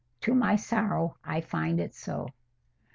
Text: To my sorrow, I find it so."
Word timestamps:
To 0.21 0.33
my 0.33 0.55
sorrow, 0.55 1.15
I 1.23 1.41
find 1.41 1.79
it 1.79 1.93
so." 1.93 2.29